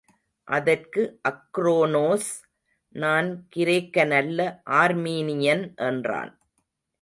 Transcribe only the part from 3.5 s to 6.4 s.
கிரேக்கனல்ல Armenian என்றான்.